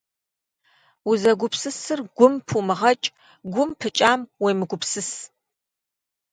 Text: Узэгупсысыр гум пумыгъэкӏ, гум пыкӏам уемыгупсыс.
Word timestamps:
Узэгупсысыр 1.09 1.99
гум 2.17 2.33
пумыгъэкӏ, 2.47 3.13
гум 3.53 3.69
пыкӏам 3.79 4.21
уемыгупсыс. 4.41 5.09